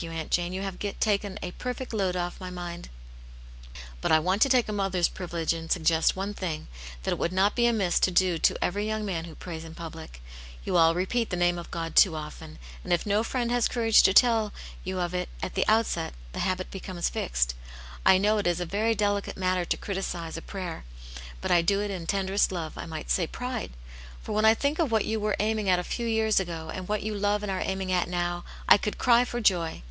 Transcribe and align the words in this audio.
Aunt 0.00 0.30
Jane, 0.30 0.52
you 0.52 0.62
have 0.62 0.78
taken 1.00 1.40
a 1.42 1.50
perfect 1.50 1.92
load 1.92 2.14
off 2.14 2.38
my 2.38 2.50
mind." 2.50 2.88
"But 4.00 4.12
I 4.12 4.20
want 4.20 4.40
to 4.42 4.48
take 4.48 4.68
a 4.68 4.72
mother's 4.72 5.08
privilege 5.08 5.52
and 5.52 5.72
suggest 5.72 6.14
one 6.14 6.34
thing, 6.34 6.68
that 7.02 7.10
it 7.10 7.18
would 7.18 7.32
not 7.32 7.56
be 7.56 7.66
amiss 7.66 7.98
to 8.00 8.12
do 8.12 8.38
to 8.38 8.64
every 8.64 8.86
young 8.86 9.04
man 9.04 9.24
who 9.24 9.34
prays 9.34 9.64
in 9.64 9.74
public. 9.74 10.22
You 10.62 10.76
all 10.76 10.94
te.^^*^ 10.94 11.04
nJcj^" 11.26 11.36
name 11.38 11.58
of 11.58 11.72
God 11.72 11.96
too 11.96 12.14
often, 12.14 12.60
and 12.84 12.92
U 12.92 12.98
no 13.06 13.22
lx\^ti^\Na.% 13.22 13.26
co^^x^'i^ 13.26 13.34
133 13.34 13.42
Aunt 13.42 13.50
Jane's 13.50 13.74
Hero. 14.06 14.12
to 14.12 14.20
tell 14.20 14.52
you 14.84 15.00
of 15.00 15.14
it 15.14 15.28
at 15.42 15.54
the 15.56 15.66
outset, 15.66 16.14
the 16.30 16.38
habit 16.46 16.70
becomes 16.70 17.08
fixed, 17.08 17.56
rkjaow 18.06 18.38
it 18.38 18.46
is 18.46 18.60
a 18.60 18.66
very 18.66 18.94
delicate 18.94 19.36
matter 19.36 19.64
to 19.64 19.76
criticise 19.76 20.36
a 20.36 20.40
prayer, 20.42 20.84
but 21.40 21.50
I 21.50 21.60
do 21.60 21.80
it 21.80 21.90
in 21.90 22.06
tenderest 22.06 22.52
love, 22.52 22.78
I 22.78 22.86
might 22.86 23.10
say 23.10 23.26
pride. 23.26 23.72
For 24.22 24.32
whea 24.32 24.48
I 24.48 24.54
think 24.54 24.78
of 24.78 24.92
what. 24.92 25.06
you 25.06 25.18
were 25.18 25.34
aiming 25.40 25.68
at 25.68 25.80
a 25.80 25.82
few 25.82 26.06
years 26.06 26.38
ago, 26.38 26.70
and 26.72 26.86
what 26.86 27.02
you 27.02 27.16
love 27.16 27.42
and 27.42 27.50
are 27.50 27.58
aiming 27.60 27.90
at 27.90 28.08
now, 28.08 28.44
I 28.68 28.76
could 28.76 28.96
cry 28.98 29.24
for 29.24 29.40
joy." 29.40 29.82